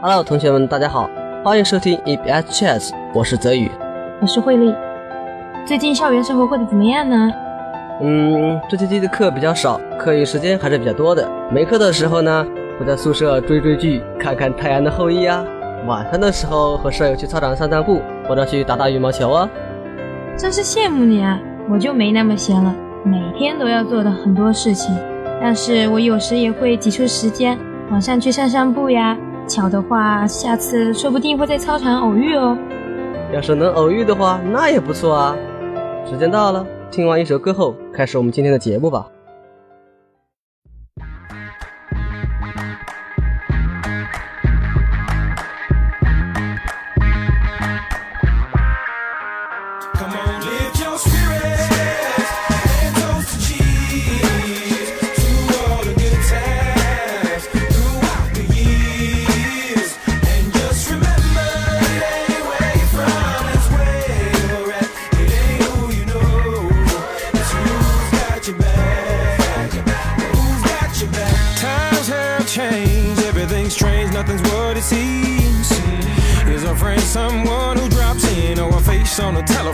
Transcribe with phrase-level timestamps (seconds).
[0.00, 1.08] Hello，同学们，大家好，
[1.42, 3.70] 欢迎收听 EBS Chess，我是泽宇，
[4.20, 4.74] 我是慧丽。
[5.64, 7.32] 最近校园生活过得怎么样呢？
[8.02, 11.26] 嗯，这学期的课比较少，课余时间还是比较多的。
[11.50, 12.46] 没课的时候呢，
[12.78, 15.44] 会在宿舍追追剧，看看《太阳的后裔》啊。
[15.86, 19.48] 晚上的时候和舍友去操场散散步，或者去打打羽毛球啊。
[20.36, 21.38] 真是羡慕你啊！
[21.70, 24.94] 我就没那么闲了，每天都要做的很多事情。
[25.40, 27.58] 但是我有时也会挤出时间，
[27.90, 29.16] 晚上去散散步呀。
[29.46, 32.56] 巧的话，下次说不定会在操场偶遇哦。
[33.32, 35.36] 要是能偶遇的话，那也不错啊。
[36.08, 39.06] 时间到了，听完一首歌后，开始我们今天的节目吧。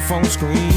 [0.01, 0.70] Telephone screen.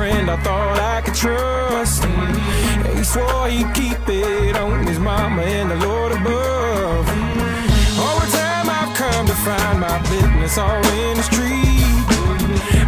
[0.00, 2.04] Friend I thought I could trust.
[2.96, 7.04] He swore he'd keep it on his mama and the Lord above.
[8.08, 12.06] Over time, I've come to find my business all in the street.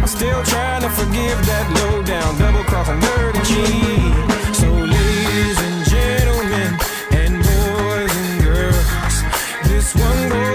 [0.01, 4.13] I'm still trying to forgive that low down, double crossing dirty cheat.
[4.59, 6.71] So, ladies and gentlemen,
[7.21, 8.89] and boys and girls,
[9.69, 10.52] this one goes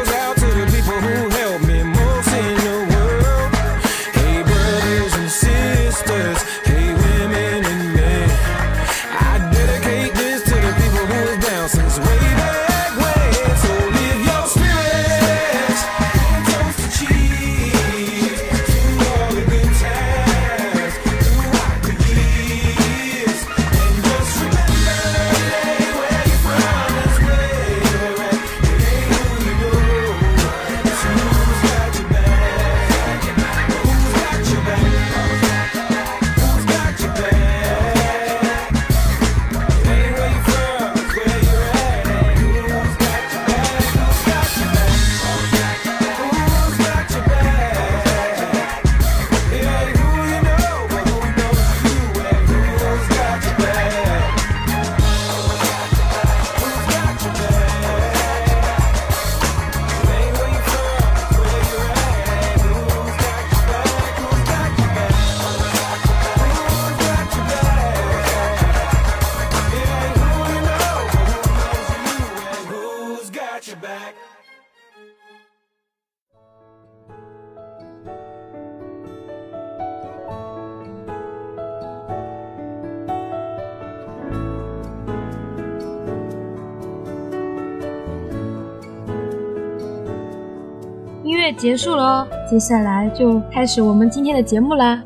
[91.59, 95.03] 结束了哦，接下来就开始我们今天的节目啦。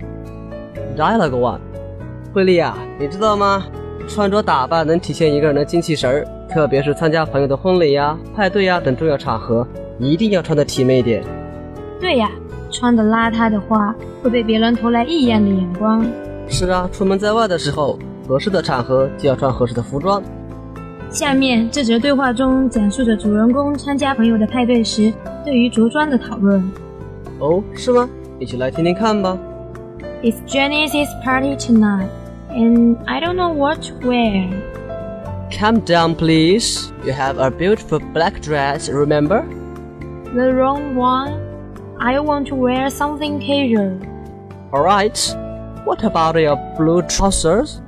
[0.97, 1.59] 来了个万，
[2.35, 3.65] 慧丽啊，你知道吗？
[4.07, 9.67] 穿着打扮能体现一个人的精气神儿，特别是参加朋友的婚礼呀、派对呀等重要场合，
[9.99, 11.25] 一定要穿的体面一点。
[11.99, 12.31] 对呀，
[12.71, 16.05] 穿的邋遢的话会被别人投来异样的眼光。
[16.49, 20.23] 是啊，出门在外的时候，合适的场合就要穿合适的服装。
[21.12, 25.14] 下面这则对话中讲述着主人公参加朋友的派对时
[25.46, 26.62] 对于着装的讨论。
[27.40, 28.10] 哦，是吗？
[28.40, 29.38] 一起来听听看吧。
[30.22, 32.10] It's Janice's party tonight,
[32.50, 34.50] and I don't know what to wear.
[35.52, 36.92] Calm down, please.
[37.06, 39.44] You have a beautiful black dress, remember?
[40.36, 41.40] The wrong one.
[42.00, 43.98] I want to wear something casual.
[44.74, 45.36] Alright.
[45.86, 47.82] What about your blue trousers?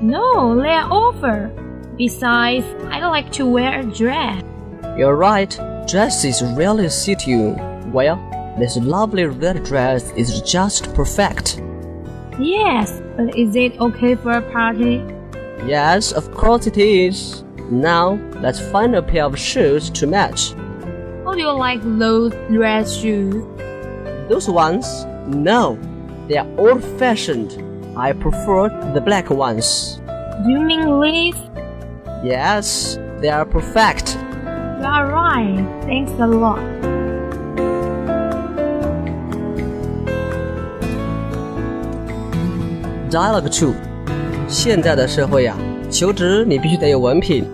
[0.00, 1.50] No, they're over.
[1.99, 4.41] Besides, I like to wear a dress.
[4.97, 5.51] You're right.
[5.85, 7.57] Dresses really suit you.
[7.91, 8.15] Well,
[8.57, 11.61] this lovely red dress is just perfect.
[12.39, 15.03] Yes, but is it okay for a party?
[15.65, 17.43] Yes, of course it is.
[17.69, 20.53] Now, let's find a pair of shoes to match.
[21.25, 23.43] How do you like those red shoes?
[24.29, 25.03] Those ones?
[25.27, 25.77] No,
[26.29, 27.61] they are old fashioned.
[27.97, 29.99] I prefer the black ones.
[30.45, 31.48] Do you mean these?
[32.21, 34.17] Yes, they are perfect.
[34.79, 35.65] You are right.
[35.85, 36.59] Thanks a lot.
[43.09, 43.73] Dialogue Two，
[44.49, 45.55] 现在的社会呀、
[45.89, 47.45] 求职你必须得有文凭，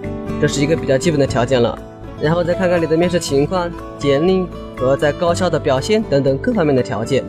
[0.42, 1.78] 这是一个比较基本的条件了。
[2.20, 3.70] 然后再看看你的面试情况、
[4.00, 7.24] 简历和在高校的表现等等各方面的条件。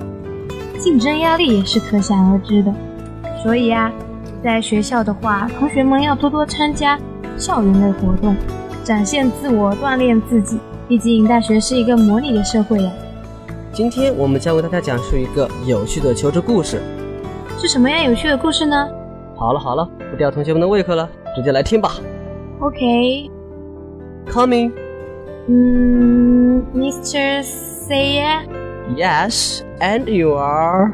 [0.78, 2.72] 竞争压力也是可想而知的。
[3.42, 3.92] 所以啊，
[4.42, 6.98] 在学校的话，同学们要多多参加
[7.38, 8.36] 校园类活动，
[8.84, 10.58] 展现自我，锻炼自己。
[10.88, 12.90] 毕竟大学是一个模拟的社会呀。
[13.72, 16.80] 今天我们将为大家讲述一个有趣的求职故事。
[17.58, 18.88] 是什么样有趣的故事呢
[19.34, 21.92] 好了好了，不吊同学们的胃口了，直接来听吧。
[22.60, 24.72] ？OK，Coming,
[25.48, 27.42] 嗯，Mr.
[27.42, 28.46] Sayer。
[28.96, 30.92] yes, and you are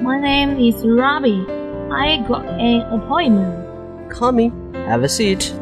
[0.00, 1.44] My name is Robbie.
[1.90, 3.52] I got an appointment.
[4.08, 4.52] coming.
[4.88, 5.52] Have a seat.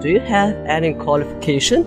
[0.00, 1.82] Do you have any qualification?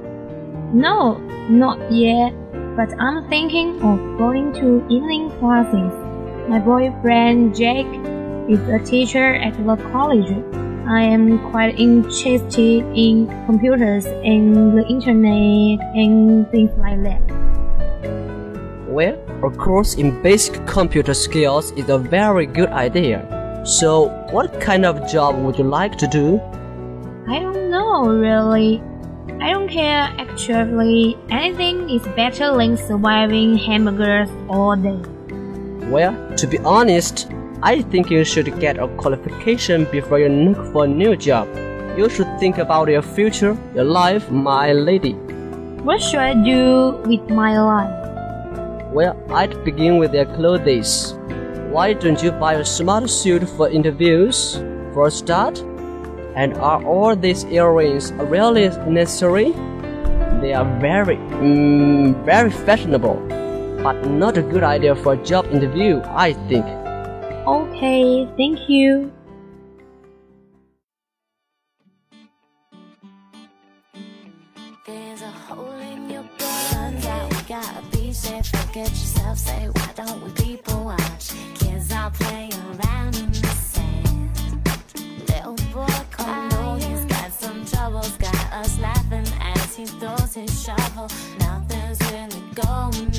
[0.73, 1.15] No,
[1.47, 2.33] not yet,
[2.75, 5.93] but I'm thinking of going to evening classes.
[6.49, 7.87] My boyfriend Jake
[8.49, 10.27] is a teacher at the college.
[10.89, 17.21] I am quite interested in computers and the internet and things like that.
[18.89, 23.23] Well, a course in basic computer skills is a very good idea.
[23.65, 26.41] So, what kind of job would you like to do?
[27.27, 28.81] I don't know really.
[29.39, 31.17] I don't care actually.
[31.29, 34.99] Anything is better than surviving hamburgers all day.
[35.89, 37.29] Well, to be honest,
[37.61, 41.47] I think you should get a qualification before you look for a new job.
[41.97, 45.13] You should think about your future, your life, my lady.
[45.83, 48.93] What should I do with my life?
[48.93, 51.13] Well, I'd begin with your clothes.
[51.69, 54.55] Why don't you buy a smart suit for interviews,
[54.93, 55.63] for a start?
[56.35, 59.51] And are all these earrings really necessary?
[60.41, 63.15] They are very, mm, very fashionable,
[63.83, 66.65] but not a good idea for a job interview, I think.
[67.45, 69.11] Okay, thank you.
[74.87, 76.71] There's a hole in your blood.
[76.71, 78.51] Turns out we gotta be safe.
[78.53, 81.33] Look at yourself, say, why don't we people watch?
[81.59, 82.70] Kids are playing
[90.35, 91.09] he shovel.
[91.39, 93.10] Nothing's really going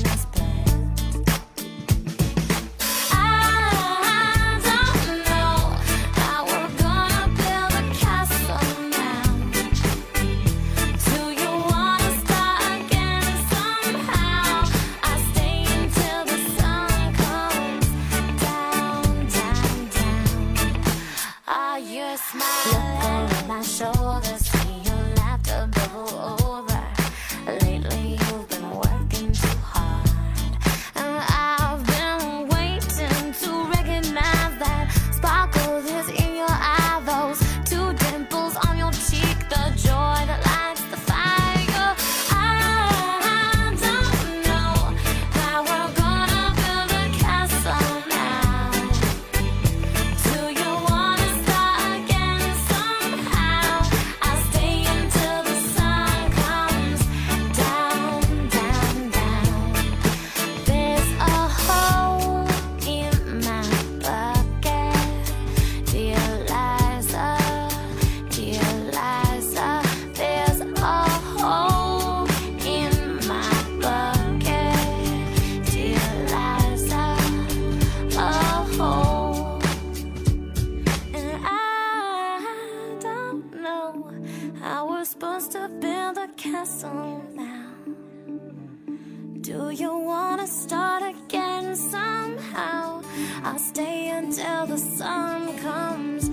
[90.13, 93.01] wanna start again somehow.
[93.43, 96.29] I'll stay until the sun comes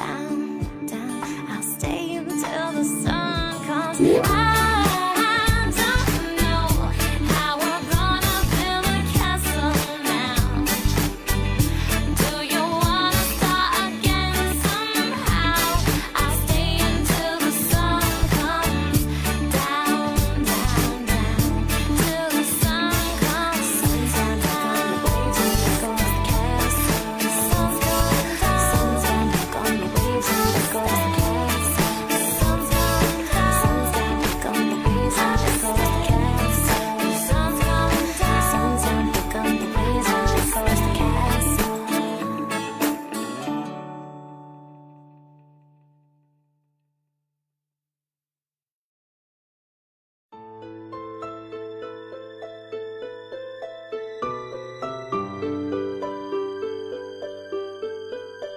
[0.00, 0.40] down,
[0.86, 1.22] down.
[1.52, 4.29] I'll stay until the sun comes down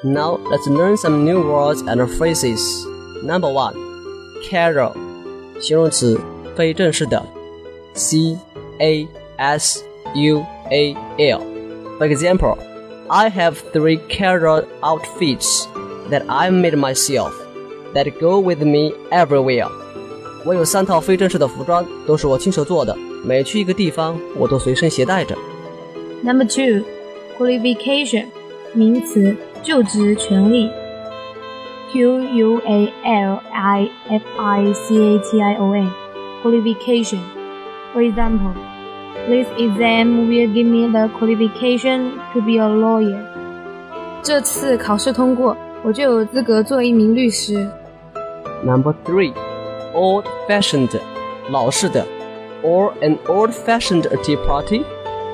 [0.05, 2.85] Now let's learn some new words and phrases.
[3.23, 3.73] Number one,
[4.43, 4.91] casual，
[5.61, 6.19] 形容词，
[6.57, 7.25] 非正式的
[7.93, 8.37] ，c
[8.79, 9.07] a
[9.37, 9.81] s
[10.13, 11.41] u a l。
[11.97, 12.57] For example,
[13.07, 15.67] I have three casual outfits
[16.09, 17.31] that I made myself
[17.93, 19.69] that go with me everywhere.
[20.43, 22.93] 我有三套非正式的服装，都是我亲手做的，
[23.23, 25.37] 每去一个地方我都随身携带着。
[26.21, 26.83] Number two,
[27.37, 28.25] qualification，
[28.73, 29.33] 名词。
[29.62, 30.70] 就职权利。
[31.90, 35.90] Q U A L I F I C A T I O N,
[36.42, 37.20] qualification.
[37.94, 38.52] For example,
[39.26, 43.18] this exam will give me the qualification to be a lawyer.
[44.22, 47.66] 这次考试通过，我就有资格做一名律师。
[48.62, 49.32] Number three,
[49.94, 51.00] old-fashioned，
[51.50, 52.04] 老式的，
[52.62, 54.84] or an old-fashioned tea party，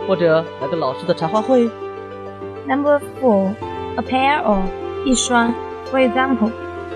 [0.07, 1.69] 或者来个老式的茶话会。
[2.69, 3.55] Number four,
[3.99, 4.59] a pair of
[5.05, 5.53] 一双。
[5.91, 6.51] For example,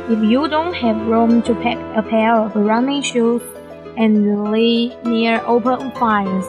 [0.08, 3.42] if you don't have room to pack a pair of running shoes
[3.96, 6.46] and lay near open fires,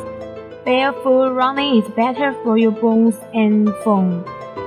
[0.66, 4.22] barefoot running is better for your bones and bone.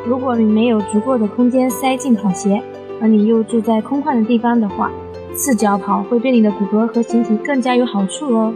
[0.07, 2.61] 如果你没有足够的空间塞进跑鞋，
[3.01, 4.91] 而你又住在空旷的地方的话，
[5.37, 8.53] 赤脚跑会对你的骨骼和形体更加有好处哦。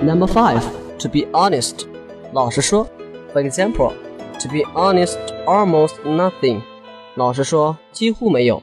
[0.00, 0.62] Number five,
[0.98, 1.86] to be honest，
[2.32, 2.86] 老实说。
[3.34, 3.92] For example,
[4.40, 5.16] to be honest,
[5.47, 6.61] Almost nothing，
[7.15, 8.61] 老实说几乎没有。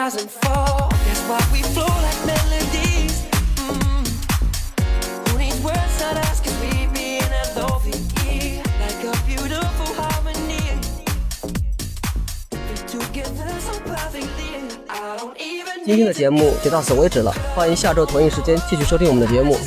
[0.00, 0.88] Rise and fall.
[1.04, 3.28] That's why we flow like melodies.
[3.56, 4.02] Mm.
[5.28, 6.40] Who needs words not us?
[6.40, 8.00] Cause we be in a lovely
[8.80, 10.64] like a beautiful harmony.
[12.50, 14.72] We're together so perfectly.
[14.88, 19.58] I don't even 今天的节目就到此为止了，欢迎下周同一时间继续收听我们的节目。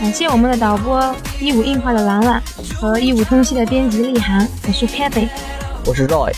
[0.00, 2.42] 感谢我们的导播一五硬化的兰兰
[2.80, 5.28] 和一五通信的编辑丽涵，我是 Kathy，
[5.86, 6.32] 我是 Roy。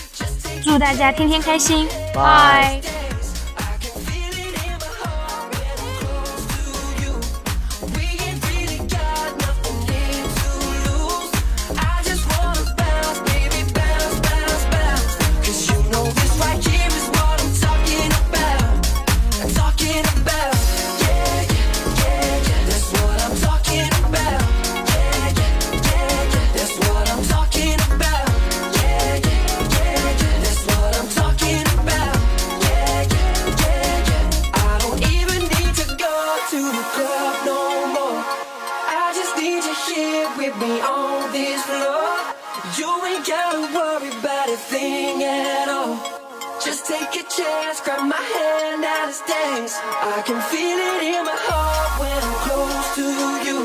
[0.63, 2.79] 祝大家天天开心，拜
[43.07, 45.95] ain't gotta worry about a thing at all.
[46.63, 49.75] Just take a chance, grab my hand now let's dance.
[50.15, 53.07] I can feel it in my heart when I'm close to
[53.47, 53.59] you.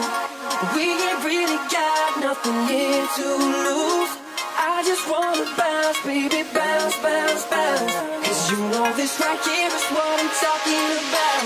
[0.74, 3.26] We ain't really got nothing here to
[3.66, 4.12] lose.
[4.58, 7.94] I just wanna bounce, baby, bounce, bounce, bounce.
[8.26, 11.42] Cause you know this right here is what I'm talking about.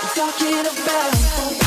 [0.00, 1.61] I'm talking about.